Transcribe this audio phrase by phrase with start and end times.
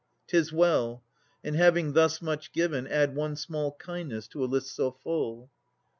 [0.25, 1.03] 'Tis well.
[1.43, 5.51] And having thus much given Add one small kindness to a list so full.